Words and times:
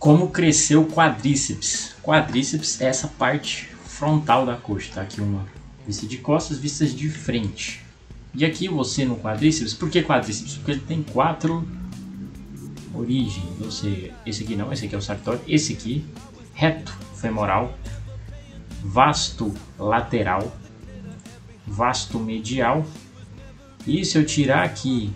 como 0.00 0.30
crescer 0.30 0.76
o 0.76 0.86
quadríceps. 0.86 1.94
Quadríceps 2.02 2.80
é 2.80 2.86
essa 2.86 3.06
parte 3.06 3.68
frontal 3.84 4.46
da 4.46 4.56
coxa, 4.56 4.94
tá? 4.94 5.02
Aqui 5.02 5.20
uma 5.20 5.46
vista 5.86 6.06
de 6.06 6.16
costas, 6.16 6.56
vistas 6.56 6.94
de 6.94 7.10
frente. 7.10 7.84
E 8.34 8.44
aqui 8.46 8.66
você 8.66 9.04
no 9.04 9.16
quadríceps, 9.16 9.74
por 9.74 9.90
que 9.90 10.02
quadríceps? 10.02 10.54
Porque 10.54 10.70
ele 10.70 10.80
tem 10.80 11.02
quatro 11.02 11.68
origens, 12.94 13.60
ou 13.60 13.70
seja, 13.70 14.14
esse 14.24 14.42
aqui 14.42 14.56
não, 14.56 14.72
esse 14.72 14.86
aqui 14.86 14.94
é 14.94 14.98
o 14.98 15.02
sartório, 15.02 15.40
esse 15.46 15.74
aqui, 15.74 16.02
reto 16.54 16.96
femoral, 17.14 17.76
vasto 18.82 19.54
lateral, 19.78 20.56
vasto 21.66 22.18
medial. 22.18 22.86
E 23.86 24.02
se 24.02 24.16
eu 24.16 24.24
tirar 24.24 24.64
aqui 24.64 25.12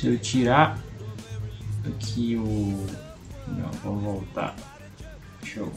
se 0.00 0.06
eu 0.06 0.18
tirar 0.18 0.78
aqui 1.86 2.34
o 2.34 2.86
não, 3.46 3.70
vamos 3.84 4.02
voltar. 4.02 4.56
Show 5.44 5.70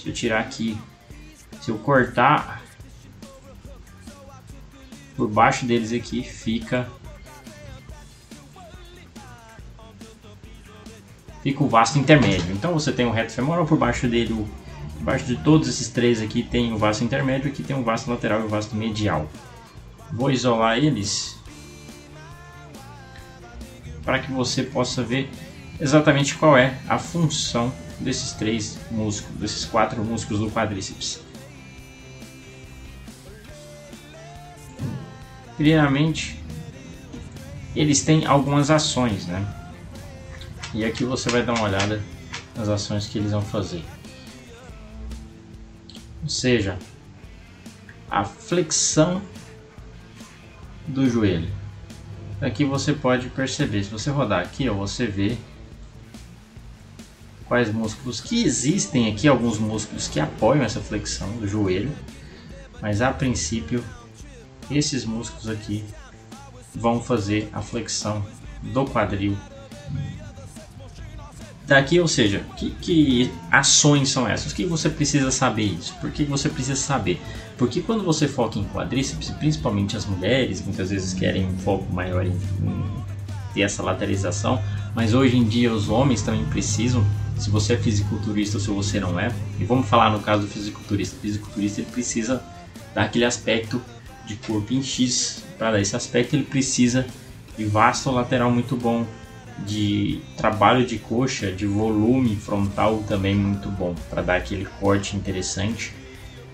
se 0.00 0.08
eu 0.08 0.12
tirar 0.12 0.40
aqui 0.40 0.76
se 1.60 1.70
eu 1.70 1.78
cortar 1.78 2.60
por 5.16 5.28
baixo 5.28 5.64
deles 5.64 5.92
aqui 5.92 6.24
fica 6.24 6.88
fica 11.40 11.62
o 11.62 11.68
vasto 11.68 12.00
intermédio. 12.00 12.52
Então 12.52 12.72
você 12.72 12.90
tem 12.90 13.06
o 13.06 13.12
reto 13.12 13.30
femoral 13.30 13.64
por 13.64 13.78
baixo 13.78 14.08
dele 14.08 14.32
o, 14.32 14.48
baixo 15.02 15.24
de 15.24 15.36
todos 15.36 15.68
esses 15.68 15.88
três 15.88 16.20
aqui 16.20 16.42
tem 16.42 16.72
o 16.72 16.78
vasto 16.78 17.04
intermédio 17.04 17.48
aqui 17.48 17.62
tem 17.62 17.78
o 17.78 17.84
vasto 17.84 18.10
lateral 18.10 18.40
e 18.40 18.44
o 18.44 18.48
vasto 18.48 18.74
medial. 18.74 19.30
Vou 20.10 20.32
isolar 20.32 20.78
eles 20.78 21.36
para 24.06 24.20
que 24.20 24.30
você 24.30 24.62
possa 24.62 25.02
ver 25.02 25.28
exatamente 25.80 26.36
qual 26.36 26.56
é 26.56 26.78
a 26.88 26.96
função 26.96 27.72
desses 27.98 28.32
três 28.32 28.78
músculos, 28.90 29.38
desses 29.40 29.64
quatro 29.64 30.02
músculos 30.04 30.40
do 30.40 30.50
quadríceps. 30.50 31.20
Primeiramente, 35.56 36.40
eles 37.74 38.02
têm 38.02 38.26
algumas 38.26 38.70
ações, 38.70 39.26
né? 39.26 39.44
E 40.72 40.84
aqui 40.84 41.04
você 41.04 41.28
vai 41.28 41.42
dar 41.42 41.54
uma 41.54 41.64
olhada 41.64 42.02
nas 42.54 42.68
ações 42.68 43.06
que 43.06 43.18
eles 43.18 43.32
vão 43.32 43.42
fazer. 43.42 43.82
Ou 46.22 46.28
seja, 46.28 46.78
a 48.10 48.24
flexão 48.24 49.20
do 50.86 51.08
joelho. 51.08 51.65
Aqui 52.40 52.64
você 52.64 52.92
pode 52.92 53.30
perceber, 53.30 53.82
se 53.84 53.90
você 53.90 54.10
rodar 54.10 54.40
aqui, 54.40 54.68
ó, 54.68 54.74
você 54.74 55.06
vê 55.06 55.38
quais 57.46 57.72
músculos 57.72 58.20
que 58.20 58.44
existem 58.44 59.10
aqui, 59.10 59.26
alguns 59.26 59.58
músculos 59.58 60.06
que 60.06 60.20
apoiam 60.20 60.62
essa 60.62 60.80
flexão 60.80 61.30
do 61.38 61.48
joelho, 61.48 61.90
mas 62.80 63.00
a 63.00 63.10
princípio 63.10 63.82
esses 64.70 65.04
músculos 65.04 65.48
aqui 65.48 65.84
vão 66.74 67.00
fazer 67.00 67.48
a 67.52 67.62
flexão 67.62 68.24
do 68.62 68.84
quadril 68.84 69.36
daqui, 71.66 71.98
ou 71.98 72.08
seja, 72.08 72.42
que, 72.56 72.70
que 72.80 73.30
ações 73.50 74.08
são 74.08 74.26
essas? 74.28 74.52
O 74.52 74.54
que 74.54 74.64
você 74.64 74.88
precisa 74.88 75.30
saber 75.30 75.64
isso? 75.64 75.94
Por 76.00 76.10
que 76.10 76.24
você 76.24 76.48
precisa 76.48 76.76
saber? 76.76 77.20
Porque 77.58 77.80
quando 77.80 78.04
você 78.04 78.28
foca 78.28 78.58
em 78.58 78.64
quadríceps, 78.64 79.30
principalmente 79.30 79.96
as 79.96 80.06
mulheres, 80.06 80.62
muitas 80.62 80.90
vezes 80.90 81.12
querem 81.12 81.46
um 81.46 81.58
foco 81.58 81.92
maior 81.92 82.24
em, 82.24 82.30
em 82.30 83.04
ter 83.54 83.62
essa 83.62 83.82
lateralização, 83.82 84.62
mas 84.94 85.14
hoje 85.14 85.36
em 85.36 85.44
dia 85.44 85.72
os 85.72 85.88
homens 85.88 86.22
também 86.22 86.44
precisam. 86.46 87.04
Se 87.36 87.50
você 87.50 87.74
é 87.74 87.76
fisiculturista 87.76 88.56
ou 88.56 88.62
se 88.62 88.70
você 88.70 88.98
não 88.98 89.20
é, 89.20 89.30
e 89.60 89.64
vamos 89.64 89.86
falar 89.86 90.10
no 90.10 90.20
caso 90.20 90.42
do 90.42 90.48
fisiculturista, 90.48 91.16
o 91.16 91.20
fisiculturista 91.20 91.80
ele 91.82 91.90
precisa 91.90 92.42
dar 92.94 93.02
aquele 93.02 93.26
aspecto 93.26 93.80
de 94.26 94.36
corpo 94.36 94.72
em 94.72 94.82
X. 94.82 95.44
Para 95.58 95.72
dar 95.72 95.80
esse 95.80 95.94
aspecto, 95.94 96.34
ele 96.34 96.44
precisa 96.44 97.06
de 97.56 97.64
vasto 97.64 98.10
lateral 98.10 98.50
muito 98.50 98.76
bom, 98.76 99.06
de 99.64 100.20
trabalho 100.36 100.84
de 100.84 100.98
coxa, 100.98 101.50
de 101.50 101.66
volume 101.66 102.36
frontal 102.36 103.02
também 103.08 103.34
muito 103.34 103.70
bom 103.70 103.94
para 104.10 104.22
dar 104.22 104.36
aquele 104.36 104.66
corte 104.80 105.16
interessante. 105.16 105.92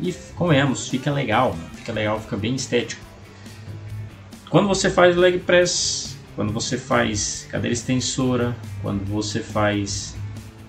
E 0.01 0.13
comemos, 0.35 0.89
fica 0.89 1.11
legal, 1.11 1.57
fica 1.75 1.93
legal, 1.93 2.21
fica 2.21 2.37
bem 2.37 2.55
estético. 2.55 3.03
Quando 4.49 4.69
você 4.69 4.91
faz 4.91 5.17
leg 5.17 5.39
press, 5.39 6.17
quando 6.35 6.53
você 6.53 6.79
faz 6.79 7.47
cadeira 7.51 7.73
extensora, 7.73 8.57
quando 8.83 9.05
você 9.05 9.41
faz 9.41 10.17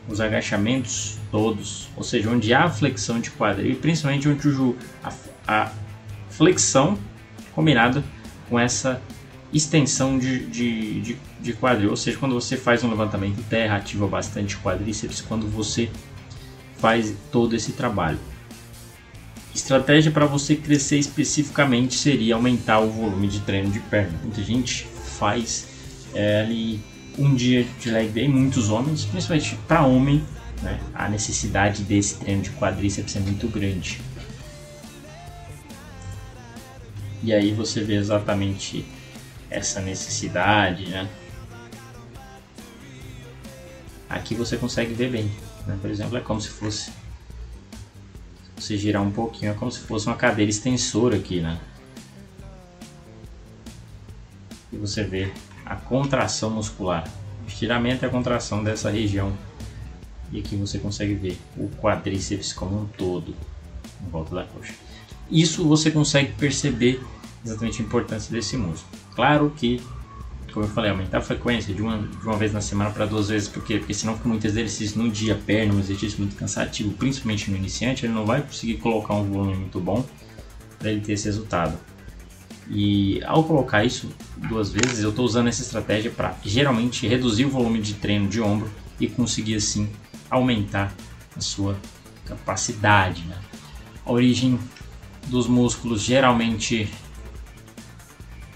os 0.07 0.19
agachamentos 0.19 1.17
todos, 1.31 1.89
ou 1.95 2.03
seja, 2.03 2.29
onde 2.29 2.53
há 2.53 2.69
flexão 2.69 3.19
de 3.19 3.31
quadril 3.31 3.71
e 3.71 3.75
principalmente 3.75 4.27
onde 4.27 4.75
a, 5.03 5.13
a 5.47 5.71
flexão 6.29 6.97
combinada 7.53 8.03
com 8.49 8.59
essa 8.59 9.01
extensão 9.53 10.17
de, 10.17 10.45
de, 10.47 11.01
de, 11.01 11.17
de, 11.39 11.53
quadril, 11.53 11.91
ou 11.91 11.95
seja, 11.95 12.17
quando 12.17 12.33
você 12.33 12.57
faz 12.57 12.83
um 12.83 12.89
levantamento 12.89 13.43
terra, 13.47 13.77
ativa 13.77 14.07
bastante 14.07 14.57
quadríceps, 14.57 15.21
quando 15.21 15.47
você 15.47 15.89
faz 16.77 17.13
todo 17.31 17.55
esse 17.55 17.73
trabalho. 17.73 18.19
Estratégia 19.53 20.11
para 20.11 20.25
você 20.25 20.55
crescer 20.55 20.97
especificamente 20.97 21.93
seria 21.95 22.33
aumentar 22.33 22.79
o 22.79 22.89
volume 22.89 23.27
de 23.27 23.39
treino 23.41 23.69
de 23.69 23.79
perna. 23.79 24.17
Muita 24.23 24.41
gente 24.41 24.87
faz 25.19 25.67
é, 26.15 26.41
ali 26.41 26.81
um 27.17 27.35
dia 27.35 27.63
de 27.79 27.91
leg 27.91 28.09
day, 28.09 28.27
muitos 28.27 28.69
homens, 28.69 29.05
principalmente 29.05 29.55
para 29.67 29.85
homem, 29.85 30.23
né, 30.63 30.79
a 30.95 31.07
necessidade 31.07 31.83
desse 31.83 32.15
treino 32.15 32.41
de 32.41 32.49
quadríceps 32.51 33.15
é 33.15 33.19
muito 33.19 33.47
grande. 33.47 34.01
E 37.21 37.31
aí 37.31 37.53
você 37.53 37.83
vê 37.83 37.95
exatamente 37.95 38.83
essa 39.53 39.79
necessidade, 39.79 40.89
né? 40.89 41.07
Aqui 44.09 44.35
você 44.35 44.57
consegue 44.57 44.93
ver 44.93 45.09
bem, 45.09 45.31
né? 45.65 45.77
por 45.79 45.89
exemplo, 45.89 46.17
é 46.17 46.21
como 46.21 46.41
se 46.41 46.49
fosse 46.49 46.91
se 48.57 48.67
você 48.67 48.77
girar 48.77 49.01
um 49.01 49.11
pouquinho, 49.11 49.51
é 49.51 49.53
como 49.53 49.71
se 49.71 49.79
fosse 49.79 50.07
uma 50.07 50.15
cadeira 50.15 50.49
extensora 50.49 51.17
aqui, 51.17 51.41
né? 51.41 51.59
E 54.71 54.77
você 54.77 55.03
vê 55.03 55.31
a 55.65 55.75
contração 55.75 56.49
muscular. 56.49 57.07
O 57.43 57.47
estiramento 57.47 58.05
é 58.05 58.07
a 58.07 58.11
contração 58.11 58.63
dessa 58.63 58.89
região. 58.89 59.33
E 60.31 60.39
aqui 60.39 60.55
você 60.55 60.79
consegue 60.79 61.13
ver 61.13 61.37
o 61.57 61.69
quadríceps 61.81 62.53
como 62.53 62.81
um 62.81 62.85
todo 62.85 63.35
em 64.01 64.09
volta 64.09 64.33
da 64.33 64.43
coxa. 64.45 64.73
Isso 65.29 65.67
você 65.67 65.91
consegue 65.91 66.31
perceber 66.33 67.03
exatamente 67.43 67.81
a 67.81 67.85
importância 67.85 68.31
desse 68.31 68.55
músculo. 68.57 68.91
Claro 69.15 69.51
que, 69.55 69.81
como 70.53 70.65
eu 70.65 70.69
falei, 70.69 70.91
aumentar 70.91 71.17
a 71.17 71.21
frequência 71.21 71.73
de 71.73 71.81
uma, 71.81 71.97
de 71.97 72.25
uma 72.25 72.37
vez 72.37 72.53
na 72.53 72.61
semana 72.61 72.91
para 72.91 73.05
duas 73.05 73.29
vezes, 73.29 73.47
por 73.47 73.63
quê? 73.63 73.77
Porque 73.77 73.93
senão 73.93 74.15
fica 74.15 74.29
muitas 74.29 74.51
exercícios 74.51 74.95
no 74.95 75.09
dia, 75.09 75.35
perna, 75.35 75.73
um 75.73 75.79
exercício 75.79 76.19
muito 76.19 76.35
cansativo, 76.35 76.91
principalmente 76.93 77.49
no 77.51 77.57
iniciante, 77.57 78.05
ele 78.05 78.13
não 78.13 78.25
vai 78.25 78.41
conseguir 78.41 78.77
colocar 78.77 79.13
um 79.15 79.23
volume 79.23 79.55
muito 79.55 79.79
bom 79.79 80.05
para 80.79 80.91
ele 80.91 81.01
ter 81.01 81.13
esse 81.13 81.25
resultado. 81.25 81.77
E 82.69 83.21
ao 83.25 83.43
colocar 83.43 83.83
isso 83.83 84.09
duas 84.37 84.71
vezes, 84.71 85.03
eu 85.03 85.09
estou 85.09 85.25
usando 85.25 85.47
essa 85.47 85.61
estratégia 85.61 86.11
para 86.11 86.35
geralmente 86.43 87.07
reduzir 87.07 87.45
o 87.45 87.49
volume 87.49 87.81
de 87.81 87.95
treino 87.95 88.27
de 88.27 88.41
ombro 88.41 88.69
e 88.99 89.07
conseguir 89.07 89.55
assim 89.55 89.89
aumentar 90.29 90.93
a 91.35 91.41
sua 91.41 91.77
capacidade. 92.25 93.23
Né? 93.23 93.35
A 94.05 94.11
origem 94.11 94.57
dos 95.27 95.47
músculos 95.47 96.01
geralmente 96.01 96.89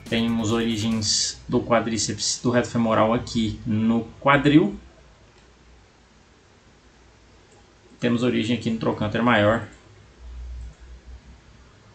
temos 0.09 0.51
origens 0.51 1.39
do 1.47 1.61
quadríceps 1.61 2.39
do 2.41 2.49
reto 2.49 2.69
femoral 2.69 3.13
aqui 3.13 3.59
no 3.65 4.05
quadril. 4.19 4.75
Temos 7.99 8.23
origem 8.23 8.57
aqui 8.57 8.69
no 8.69 8.79
trocânter 8.79 9.23
maior. 9.23 9.67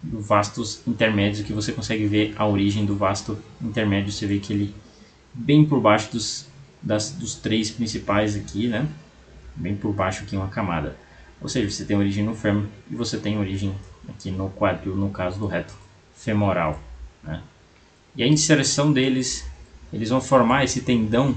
Do 0.03 0.21
vastos 0.21 0.83
intermédios, 0.87 1.47
que 1.47 1.53
você 1.53 1.73
consegue 1.73 2.07
ver 2.07 2.35
a 2.37 2.47
origem 2.47 2.85
do 2.85 2.97
vasto 2.97 3.39
intermédio. 3.61 4.13
Você 4.13 4.27
vê 4.27 4.39
que 4.39 4.53
ele 4.53 4.75
bem 5.33 5.65
por 5.65 5.81
baixo 5.81 6.11
dos, 6.13 6.49
das, 6.83 7.13
dos 7.13 7.35
três 7.35 7.71
principais 7.71 8.37
aqui, 8.37 8.69
né? 8.69 8.89
Bem 9.55 9.77
por 9.77 9.93
baixo 9.93 10.25
aqui 10.25 10.37
uma 10.37 10.49
camada. 10.49 10.97
Ou 11.41 11.49
seja, 11.49 11.71
você 11.71 11.85
tem 11.85 11.97
origem 11.97 12.25
no 12.25 12.35
fêmur 12.35 12.67
e 12.91 12.95
você 12.95 13.19
tem 13.19 13.39
origem 13.39 13.75
aqui 14.09 14.31
no 14.31 14.51
quadril, 14.51 14.97
no 14.97 15.11
caso 15.11 15.39
do 15.39 15.47
reto 15.47 15.75
femoral. 16.15 16.81
Né? 17.23 17.43
E 18.15 18.23
a 18.23 18.27
inserção 18.27 18.93
deles, 18.93 19.49
eles 19.93 20.11
vão 20.11 20.21
formar 20.21 20.65
esse 20.65 20.83
tendão 20.83 21.35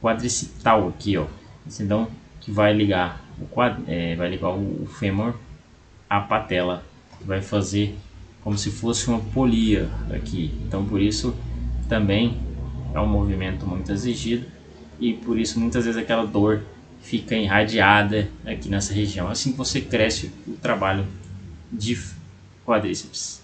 quadricital 0.00 0.88
aqui, 0.88 1.16
ó. 1.16 1.26
Esse 1.66 1.78
tendão 1.78 2.08
que 2.40 2.50
vai 2.50 2.72
ligar 2.72 3.24
o, 3.40 3.62
é, 3.86 4.14
vai 4.16 4.28
ligar 4.28 4.50
o, 4.50 4.86
fêmur 4.86 5.34
à 6.08 6.20
patela, 6.20 6.84
vai 7.20 7.40
fazer 7.40 7.96
como 8.42 8.56
se 8.58 8.70
fosse 8.70 9.08
uma 9.08 9.20
polia 9.20 9.88
aqui. 10.14 10.52
Então 10.66 10.84
por 10.84 11.00
isso 11.00 11.34
também 11.88 12.38
é 12.94 13.00
um 13.00 13.06
movimento 13.06 13.66
muito 13.66 13.92
exigido 13.92 14.46
e 14.98 15.14
por 15.14 15.38
isso 15.38 15.58
muitas 15.58 15.84
vezes 15.84 16.00
aquela 16.00 16.26
dor 16.26 16.62
fica 17.00 17.34
irradiada 17.34 18.28
aqui 18.44 18.68
nessa 18.68 18.92
região. 18.92 19.28
Assim 19.28 19.52
que 19.52 19.58
você 19.58 19.80
cresce 19.80 20.30
o 20.46 20.52
trabalho 20.52 21.06
de 21.72 21.98
quadríceps. 22.66 23.42